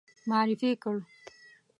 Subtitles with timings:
[0.29, 0.95] معرفي کړ.